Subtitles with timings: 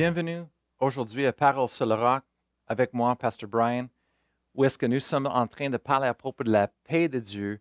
[0.00, 0.44] Bienvenue
[0.78, 2.22] aujourd'hui à Parole sur le roc
[2.68, 3.88] avec moi, Pasteur Brian,
[4.54, 7.18] où est-ce que nous sommes en train de parler à propos de la paix de
[7.18, 7.60] Dieu,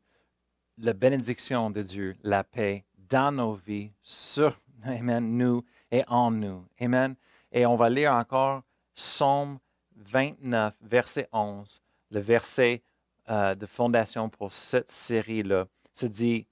[0.77, 6.63] la bénédiction de Dieu, la paix dans nos vies, sur Amen, nous et en nous.
[6.79, 7.15] Amen.
[7.51, 8.61] Et on va lire encore
[8.93, 9.57] Psaume
[9.95, 11.81] 29, verset 11,
[12.11, 12.83] le verset
[13.29, 15.65] euh, de fondation pour cette série-là.
[15.95, 16.45] Se dit,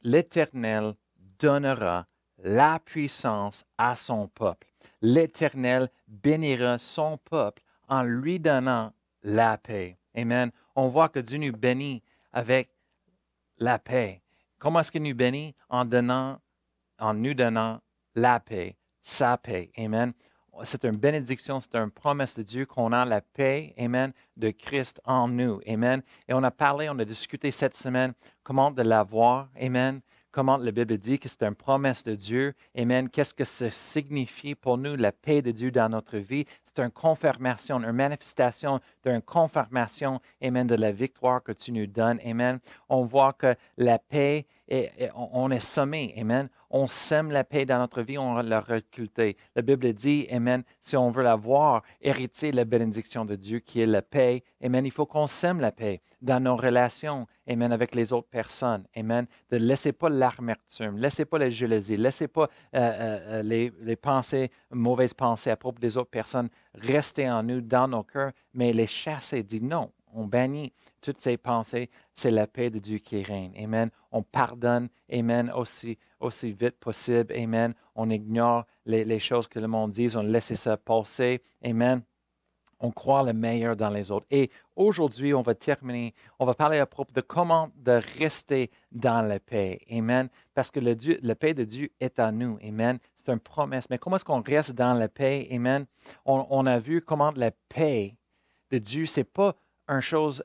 [0.00, 0.94] l'Éternel
[1.38, 2.06] donnera
[2.42, 4.66] la puissance à son peuple.
[5.02, 9.98] L'Éternel bénira son peuple en lui donnant la paix.
[10.14, 10.50] Amen.
[10.74, 12.70] On voit que Dieu nous bénit avec
[13.58, 14.22] la paix.
[14.58, 15.54] Comment est-ce qu'il nous bénit?
[15.68, 15.84] En,
[17.14, 17.80] nous donnant
[18.14, 19.70] la paix, sa paix.
[19.78, 20.12] Amen.
[20.64, 25.02] C'est une bénédiction, c'est une promesse de Dieu qu'on a la paix, Amen, de Christ
[25.04, 25.60] en nous.
[25.68, 26.02] Amen.
[26.26, 29.48] Et on a parlé, on a discuté cette semaine comment de l'avoir.
[29.60, 30.00] Amen
[30.36, 32.52] comment la Bible dit que c'est une promesse de Dieu.
[32.76, 33.08] Amen.
[33.08, 36.44] Qu'est-ce que ça signifie pour nous, la paix de Dieu dans notre vie?
[36.66, 42.20] C'est une confirmation, une manifestation d'une confirmation, Amen, de la victoire que tu nous donnes.
[42.22, 42.58] Amen.
[42.90, 44.44] On voit que la paix,
[45.14, 46.14] on est sommé.
[46.18, 46.48] Amen.
[46.70, 49.36] On sème la paix dans notre vie, on l'a reculté.
[49.54, 53.80] La Bible dit, Amen, si on veut la voir, hériter la bénédiction de Dieu qui
[53.80, 57.94] est la paix, Amen, il faut qu'on sème la paix dans nos relations, Amen, avec
[57.94, 58.84] les autres personnes.
[58.96, 59.26] Amen.
[59.52, 63.96] Ne laissez pas l'amertume, laissez pas la jalousie, laissez pas euh, euh, euh, les, les,
[63.96, 68.72] pensées, mauvaises pensées à propos des autres personnes rester en nous, dans nos cœurs, mais
[68.72, 69.42] les chasser.
[69.42, 71.90] Dit non, on bannit toutes ces pensées.
[72.14, 73.52] C'est la paix de Dieu qui règne.
[73.62, 73.90] Amen.
[74.10, 74.88] On pardonne.
[75.12, 75.52] Amen.
[75.54, 75.98] Aussi,
[76.42, 77.32] vite possible.
[77.34, 77.74] Amen.
[77.94, 80.16] On ignore les, choses que le monde dit.
[80.16, 81.42] On laisse ça passer.
[81.62, 82.02] Amen
[82.80, 84.26] on croit le meilleur dans les autres.
[84.30, 89.26] Et aujourd'hui, on va terminer, on va parler à propos de comment de rester dans
[89.26, 89.80] la paix.
[89.90, 90.28] Amen.
[90.54, 92.58] Parce que la paix de Dieu est à nous.
[92.62, 92.98] Amen.
[93.24, 93.88] C'est une promesse.
[93.90, 95.48] Mais comment est-ce qu'on reste dans la paix?
[95.50, 95.86] Amen.
[96.24, 98.14] On, a vu comment la paix
[98.70, 99.54] de Dieu, ce n'est pas
[99.88, 100.42] une chose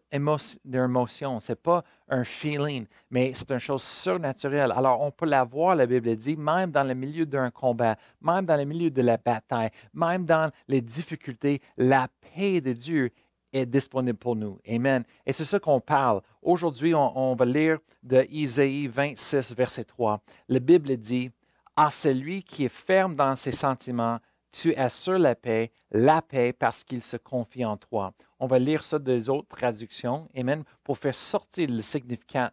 [0.63, 4.71] d'émotion, ce n'est pas un feeling, mais c'est une chose surnaturelle.
[4.71, 8.45] Alors, on peut la voir, la Bible dit, même dans le milieu d'un combat, même
[8.45, 13.11] dans le milieu de la bataille, même dans les difficultés, la paix de Dieu
[13.51, 14.59] est disponible pour nous.
[14.67, 15.03] Amen.
[15.25, 16.21] Et c'est ça qu'on parle.
[16.41, 20.21] Aujourd'hui, on, va lire de Isaïe 26, verset 3.
[20.47, 21.31] La Bible dit,
[21.75, 24.19] à celui qui est ferme dans ses sentiments,
[24.51, 28.13] tu assures la paix, la paix parce qu'il se confie en toi.
[28.39, 32.51] On va lire ça des autres traductions, Amen, pour faire sortir le significance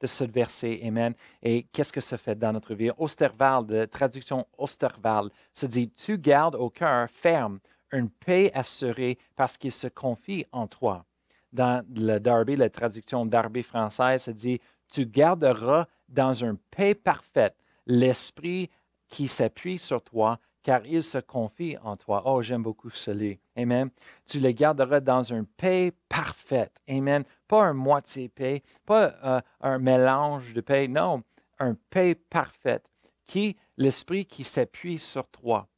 [0.00, 2.90] de ce verset, Amen, et qu'est-ce que ça fait dans notre vie?
[2.98, 7.60] Osterwald, de traduction Osterwald, se dit Tu gardes au cœur ferme
[7.92, 11.04] une paix assurée parce qu'il se confie en toi.
[11.52, 17.54] Dans le Darby, la traduction Darby française, se dit Tu garderas dans une paix parfaite
[17.86, 18.70] l'esprit
[19.12, 22.22] qui s'appuie sur toi, car il se confie en toi.
[22.24, 23.38] Oh, j'aime beaucoup celui.
[23.56, 23.90] Amen.
[24.26, 26.80] Tu le garderas dans une paix parfaite.
[26.88, 27.22] Amen.
[27.46, 30.88] Pas un moitié paix, pas euh, un mélange de paix.
[30.88, 31.22] Non,
[31.58, 32.88] un paix parfaite.
[33.26, 35.68] Qui, l'esprit qui s'appuie sur toi.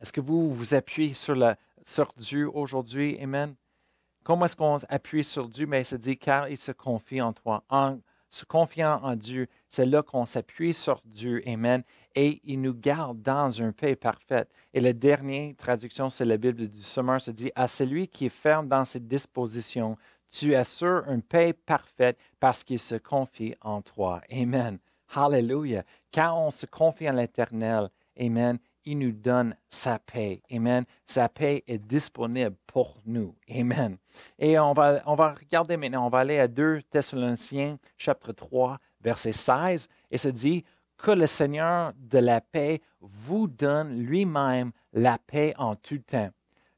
[0.00, 3.18] Est-ce que vous vous appuyez sur, la, sur Dieu aujourd'hui?
[3.22, 3.54] Amen.
[4.22, 5.66] Comment est-ce qu'on appuie sur Dieu?
[5.66, 7.64] Mais il se dit, car il se confie en toi.
[8.42, 11.42] Confiant en Dieu, c'est là qu'on s'appuie sur Dieu.
[11.46, 11.82] Amen.
[12.14, 14.50] Et il nous garde dans une paix parfaite.
[14.72, 18.30] Et la dernière traduction, c'est la Bible du Sommeur, se dit, à celui qui est
[18.30, 19.96] ferme dans ses dispositions,
[20.30, 24.20] tu assures une paix parfaite parce qu'il se confie en toi.
[24.32, 24.78] Amen.
[25.14, 25.84] Hallelujah.
[26.12, 27.88] Quand on se confie en l'Éternel,
[28.20, 30.42] Amen, il nous donne sa paix.
[30.52, 30.84] Amen.
[31.06, 33.34] Sa paix est disponible pour nous.
[33.50, 33.96] Amen.
[34.38, 38.78] Et on va, on va regarder maintenant, on va aller à 2 Thessaloniciens, chapitre 3,
[39.00, 40.64] verset 16, et se dit
[40.96, 46.30] que le Seigneur de la paix vous donne lui-même la paix en tout temps.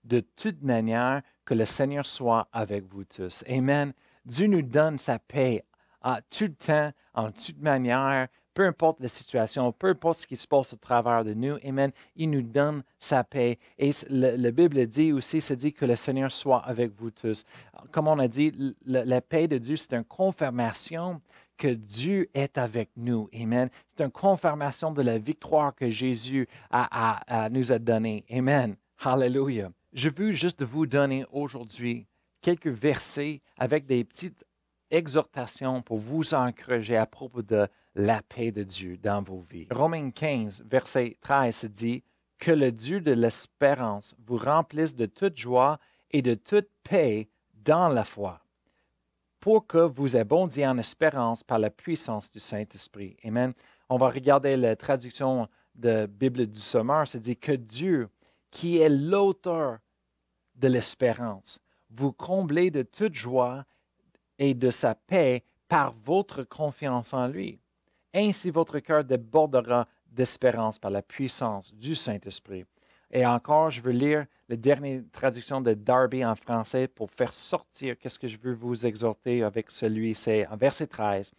[0.05, 3.45] De toute manière, que le Seigneur soit avec vous tous.
[3.49, 3.93] Amen.
[4.25, 5.65] Dieu nous donne sa paix
[6.03, 10.49] à tout temps, en toute manière, peu importe la situation, peu importe ce qui se
[10.49, 13.59] passe au travers de nous, Amen, il nous donne sa paix.
[13.79, 17.45] Et la Bible dit aussi, ça dit que le Seigneur soit avec vous tous.
[17.93, 21.21] Comme on a dit, la, paix de Dieu, c'est une confirmation
[21.59, 23.29] que Dieu est avec nous.
[23.39, 23.69] Amen.
[23.95, 28.25] C'est une confirmation de la victoire que Jésus a, nous a donnée.
[28.33, 28.77] Amen.
[29.05, 29.69] Hallelujah.
[29.93, 32.07] Je veux juste vous donner aujourd'hui
[32.41, 34.46] quelques versets avec des petites
[34.91, 39.67] exhortations pour vous encourager à propos de la paix de Dieu dans vos vies.
[39.71, 42.03] Romains 15, verset 13 dit
[42.39, 45.79] Que le Dieu de l'espérance vous remplisse de toute joie
[46.11, 47.29] et de toute paix
[47.65, 48.41] dans la foi,
[49.41, 53.17] pour que vous abondiez en espérance par la puissance du Saint-Esprit.
[53.25, 53.53] Amen.
[53.89, 58.09] On va regarder la traduction de Bible du Sommeur, c'est dit que Dieu,
[58.51, 59.79] qui est l'auteur
[60.55, 61.59] de l'espérance,
[61.91, 63.65] vous comblez de toute joie
[64.39, 67.59] et de sa paix par votre confiance en lui.
[68.15, 72.65] Ainsi votre cœur débordera d'espérance par la puissance du Saint-Esprit.
[73.11, 77.99] Et encore, je veux lire la dernière traduction de Darby en français pour faire sortir
[77.99, 81.33] qu'est-ce que je veux vous exhorter avec celui, c'est en verset 13.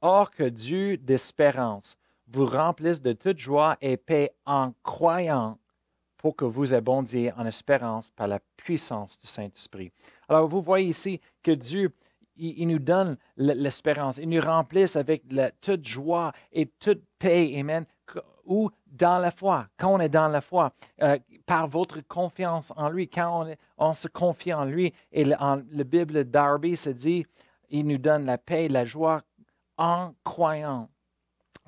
[0.00, 1.96] Or que Dieu d'espérance
[2.28, 5.58] vous remplisse de toute joie et paix en croyant
[6.16, 9.90] pour que vous abondiez en espérance par la puissance du Saint-Esprit.
[10.28, 11.92] Alors, vous voyez ici que Dieu,
[12.36, 15.24] il, nous donne l'espérance, il nous remplisse avec
[15.60, 17.84] toute joie et toute paix, Amen,
[18.44, 22.88] ou dans la foi, quand on est dans la foi, euh, par votre confiance en
[22.88, 23.46] lui, quand
[23.78, 24.92] on, se confie en lui.
[25.12, 27.26] Et le, la Bible d'Arby se dit,
[27.70, 29.22] il nous donne la paix, la joie
[29.76, 30.88] en croyant.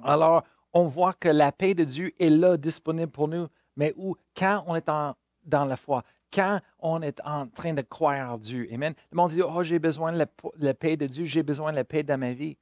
[0.02, 3.46] Alors, on voit que la paix de Dieu est là, disponible pour nous,
[3.76, 6.02] mais où, quand on est dans la foi,
[6.34, 8.68] quand on est en train de croire en Dieu.
[8.72, 8.94] Amen.
[9.12, 10.26] Le monde dit, oh, j'ai besoin de
[10.58, 12.56] la paix de Dieu, j'ai besoin de la paix dans ma vie.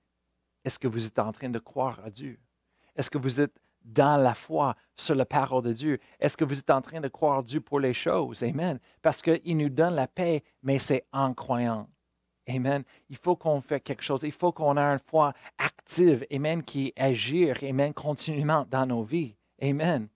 [0.64, 2.38] Est-ce que vous êtes en train de croire à Dieu?
[2.94, 3.54] Est-ce que vous êtes
[3.84, 5.98] dans la foi sur la parole de Dieu?
[6.20, 8.42] Est-ce que vous êtes en train de croire Dieu pour les choses?
[8.42, 8.78] Amen.
[9.00, 11.88] Parce qu'il nous donne la paix, mais c'est en croyant.
[12.48, 12.84] Amen.
[13.08, 14.22] Il faut qu'on fasse quelque chose.
[14.24, 19.34] Il faut qu'on ait une foi active, Amen, qui agir, Amen, continuellement dans nos vies.
[19.60, 20.08] Amen.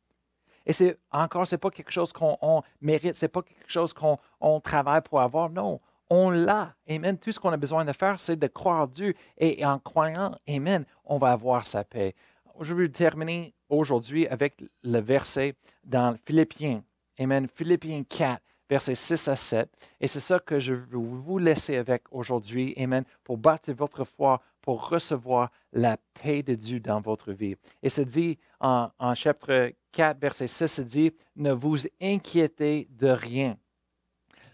[0.67, 3.95] Et c'est encore, ce n'est pas quelque chose qu'on mérite, ce n'est pas quelque chose
[3.95, 5.49] qu'on travaille pour avoir.
[5.49, 5.81] Non,
[6.11, 6.75] on l'a.
[6.89, 7.17] Amen.
[7.17, 9.15] Tout ce qu'on a besoin de faire, c'est de croire Dieu.
[9.39, 12.15] Et en croyant, Amen, on va avoir sa paix.
[12.61, 15.55] Je vais terminer aujourd'hui avec le verset
[15.85, 16.83] dans Philippiens.
[17.19, 17.47] Amen.
[17.55, 19.71] Philippiens 4, versets 6 à 7.
[20.01, 22.75] Et c'est ça que je veux vous laisser avec aujourd'hui.
[22.77, 23.05] Amen.
[23.23, 27.55] Pour bâtir votre foi, pour recevoir la paix de Dieu dans votre vie.
[27.85, 33.57] Et c'est dit en, chapitre 4, verset 6, c'est dit, ne vous inquiétez de rien.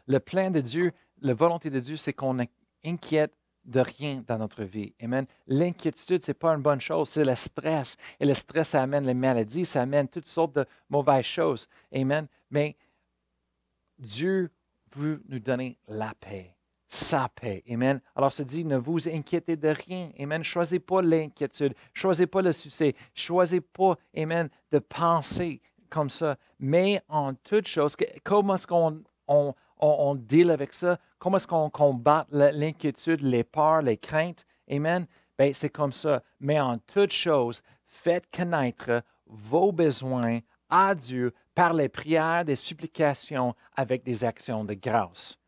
[0.06, 0.92] Le plan de Dieu,
[1.22, 2.36] la volonté de Dieu, c'est qu'on
[2.84, 3.32] inquiète
[3.64, 4.92] de rien dans notre vie.
[5.00, 5.24] Amen.
[5.46, 7.96] L'inquiétude, ce n'est pas une bonne chose, c'est le stress.
[8.20, 11.66] Et le stress, ça amène les maladies, ça amène toutes sortes de mauvaises choses.
[11.94, 12.26] Amen.
[12.50, 12.76] Mais
[13.98, 14.50] Dieu
[14.94, 16.54] veut nous donner la paix,
[16.92, 17.62] sa paix.
[17.70, 18.02] Amen.
[18.14, 20.10] Alors, se dit, ne vous inquiétez de rien.
[20.18, 20.44] Amen.
[20.44, 26.36] Choisissez pas l'inquiétude, choisissez pas le succès, choisissez pas, Amen, de penser comme ça.
[26.58, 30.98] Mais en toute chose, comment est-ce qu'on on, on, deal avec ça?
[31.18, 34.44] Comment est-ce qu'on combat l'inquiétude, les peurs, les craintes?
[34.70, 35.06] Amen.
[35.38, 36.22] Ben, c'est comme ça.
[36.40, 43.54] Mais en toute chose, faites connaître vos besoins à Dieu par les prières, des supplications
[43.74, 45.38] avec des actions de grâce.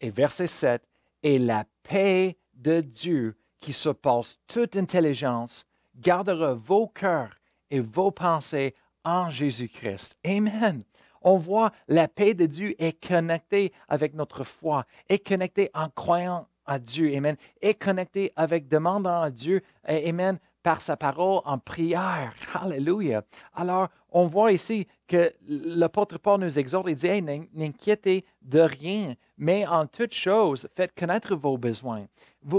[0.00, 0.82] Et verset 7,
[1.24, 5.66] et la paix de Dieu qui surpasse toute intelligence
[5.96, 7.36] gardera vos cœurs
[7.70, 10.16] et vos pensées en Jésus-Christ.
[10.24, 10.84] Amen
[11.24, 16.46] on voit la paix de Dieu est connectée avec notre foi, est connectée en croyant
[16.66, 22.32] à Dieu, Amen, est connectée avec demandant à Dieu, Amen, par sa parole en prière.
[22.54, 23.22] Alléluia.
[23.54, 27.20] Alors, on voit ici que l'apôtre Paul nous exhorte et dit,
[27.52, 32.06] n'inquiétez de rien, mais en toute chose, faites connaître vos besoins.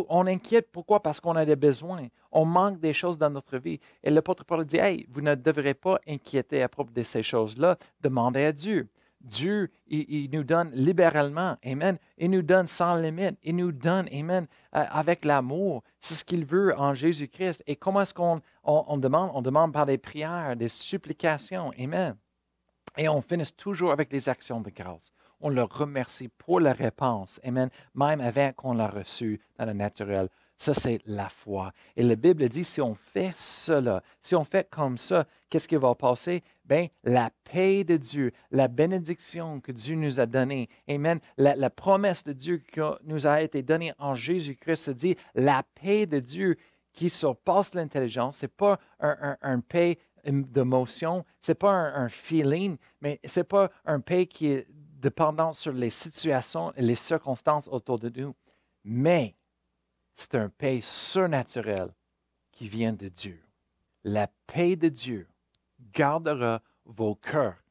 [0.10, 1.02] On inquiète pourquoi?
[1.02, 2.08] Parce qu'on a des besoins.
[2.32, 3.80] On manque des choses dans notre vie.
[4.04, 7.78] Et l'apôtre Paul dit, hey, vous ne devrez pas inquiéter à propos de ces choses-là.
[8.02, 8.90] Demandez à Dieu.
[9.26, 11.98] Dieu, il, nous donne libéralement, Amen.
[12.18, 13.38] Il nous donne sans limite.
[13.44, 15.84] Il nous donne, Amen, avec l'amour.
[16.00, 17.64] C'est ce qu'il veut en Jésus-Christ.
[17.66, 19.32] Et comment est-ce qu'on on, demande?
[19.34, 22.16] On demande par des prières, des supplications, Amen.
[22.98, 25.12] Et on finit toujours avec les actions de grâce.
[25.42, 30.30] On le remercie pour la réponse, Amen, même avant qu'on l'a reçu dans le naturel.
[30.58, 31.74] Ça, c'est la foi.
[31.98, 35.76] Et la Bible dit, si on fait cela, si on fait comme ça, qu'est-ce qui
[35.76, 36.44] va passer?
[36.64, 42.24] Bien, la paix de Dieu, la bénédiction que Dieu nous a donnée, Amen, la, promesse
[42.24, 46.58] de Dieu qui nous a été donnée en Jésus-Christ, se dit, la paix de Dieu
[46.94, 52.78] qui surpasse l'intelligence, ce n'est pas un, un, paix d'émotion, ce n'est pas un, feeling,
[53.02, 57.68] mais ce n'est pas un paix qui est dépendant sur les situations et les circonstances
[57.68, 58.34] autour de nous.
[58.86, 59.36] Mais
[60.16, 61.94] c'est un paix surnaturel
[62.52, 63.42] qui vient de Dieu.
[64.04, 65.28] La paix de Dieu
[65.94, 67.64] gardera vos cœurs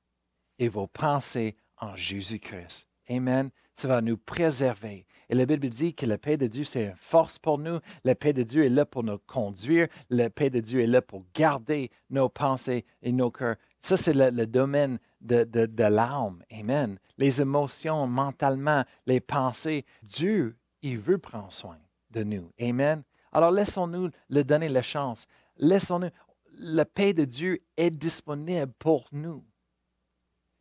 [0.58, 2.88] et vos pensées en Jésus-Christ.
[3.08, 3.50] Amen.
[3.74, 5.06] Ça va nous préserver.
[5.28, 7.80] Et la Bible dit que la paix de Dieu, c'est une force pour nous.
[8.04, 9.88] La paix de Dieu est là pour nous conduire.
[10.10, 13.56] La paix de Dieu est là pour garder nos pensées et nos cœurs.
[13.80, 16.42] Ça, c'est le, domaine de, l'âme.
[16.52, 16.98] Amen.
[17.18, 19.84] Les émotions, mentalement, les pensées.
[20.02, 21.78] Dieu, il veut prendre soin
[22.22, 22.50] nous.
[22.60, 23.02] Amen.
[23.32, 25.26] Alors laissons-nous le donner la chance.
[25.56, 26.10] Laissons-nous.
[26.56, 29.44] la paix de Dieu est disponible pour nous.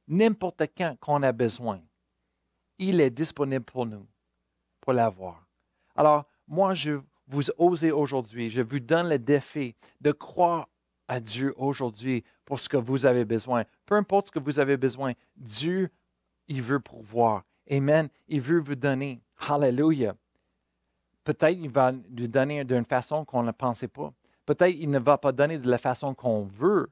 [0.08, 1.82] N'importe quand qu'on a besoin,
[2.78, 4.06] il est disponible pour nous,
[4.82, 5.46] pour l'avoir.
[5.96, 10.68] Alors, moi, je vous ose aujourd'hui, je vous donne le défi de croire
[11.08, 13.64] à Dieu aujourd'hui pour ce que vous avez besoin.
[13.86, 15.90] Peu importe ce que vous avez besoin, Dieu,
[16.48, 17.44] il veut pourvoir.
[17.70, 18.10] Amen.
[18.28, 19.22] Il veut vous donner.
[19.38, 20.16] Hallelujah.
[21.24, 24.12] Peut-être il va nous donner d'une façon qu'on ne pensait pas.
[24.46, 26.90] Peut-être il ne va pas donner de la façon qu'on veut,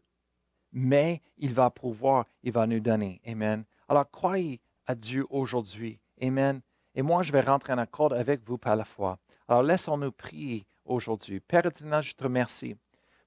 [0.71, 3.21] mais il va pouvoir, il va nous donner.
[3.25, 3.65] Amen.
[3.89, 6.00] Alors croyez à Dieu aujourd'hui.
[6.21, 6.61] Amen.
[6.95, 9.17] Et moi, je vais rentrer en accord avec vous par la foi.
[9.47, 11.39] Alors laissons-nous prier aujourd'hui.
[11.39, 12.75] Père éternel, je te remercie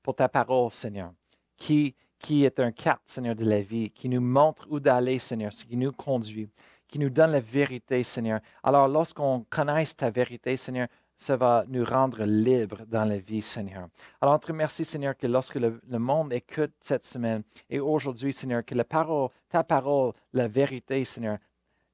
[0.02, 1.12] pour ta parole, Seigneur,
[1.56, 5.52] qui, qui est un carte, Seigneur, de la vie, qui nous montre où d'aller, Seigneur,
[5.52, 6.48] ce qui nous conduit,
[6.88, 8.40] qui nous donne la vérité, Seigneur.
[8.62, 13.88] Alors lorsqu'on connaisse ta vérité, Seigneur, ça va nous rendre libres dans la vie, Seigneur.
[14.20, 18.64] Alors, on te remercie, Seigneur, que lorsque le, monde écoute cette semaine et aujourd'hui, Seigneur,
[18.64, 21.38] que la parole, ta parole, la vérité, Seigneur,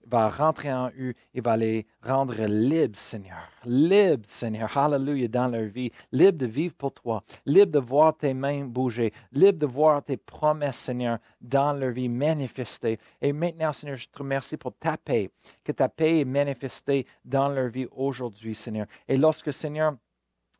[0.06, 3.48] va rentrer en eux et va les rendre libres, Seigneur.
[3.64, 4.76] Libres, Seigneur.
[4.76, 5.92] Hallelujah, dans leur vie.
[6.12, 7.22] Libres de vivre pour toi.
[7.46, 9.12] Libres de voir tes mains bouger.
[9.32, 12.98] Libres de voir tes promesses, Seigneur, dans leur vie manifestées.
[13.20, 15.30] Et maintenant, Seigneur, je te remercie pour ta paix.
[15.64, 18.86] Que ta paix est manifestée dans leur vie aujourd'hui, Seigneur.
[19.06, 19.94] Et lorsque, Seigneur,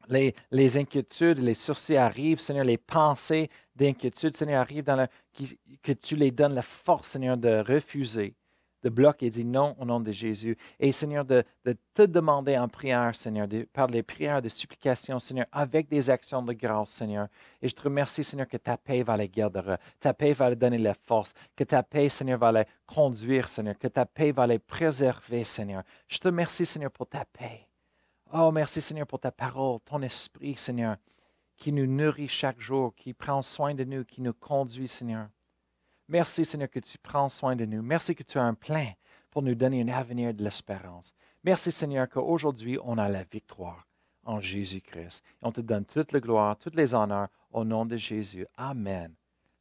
[0.09, 5.07] les, inquiétudes, les sourcils arrivent, Seigneur, les pensées d'inquiétude, Seigneur, arrivent dans
[5.83, 8.35] que tu les donnes la force, Seigneur, de refuser
[8.83, 10.57] de bloquer et dire non au nom de Jésus.
[10.79, 11.45] Et Seigneur, de,
[11.95, 16.53] te demander en prière, Seigneur, par les prières de supplication, Seigneur, avec des actions de
[16.53, 17.29] grâce, Seigneur.
[17.61, 20.57] Et je te remercie, Seigneur, que ta paix va les garder, ta paix va les
[20.57, 24.47] donner la force, que ta paix, Seigneur, va les conduire, Seigneur, que ta paix va
[24.47, 25.83] les préserver, Seigneur.
[26.09, 27.67] Je te remercie, Seigneur, pour ta paix.
[28.33, 30.97] Oh, merci, Seigneur, pour ta parole, ton esprit, Seigneur,
[31.57, 35.29] qui nous nourrit chaque jour, qui prend soin de nous, qui nous conduit, Seigneur.
[36.11, 37.83] Merci Seigneur que tu prends soin de nous.
[37.83, 38.89] Merci que tu as un plein
[39.31, 41.15] pour nous donner un avenir de l'espérance.
[41.45, 43.87] Merci Seigneur qu'aujourd'hui on a la victoire
[44.25, 45.23] en Jésus-Christ.
[45.41, 48.45] On te donne toute la gloire, toutes les honneurs au nom de Jésus.
[48.57, 49.15] Amen.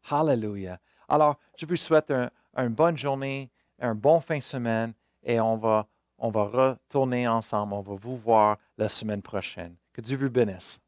[0.10, 0.80] Hallelujah.
[1.08, 2.12] Alors, je vous souhaite
[2.58, 5.88] une bonne journée, un bon fin de semaine et on va,
[6.18, 7.74] on va retourner ensemble.
[7.74, 9.76] On va vous voir la semaine prochaine.
[9.94, 10.80] Que Dieu vous bénisse.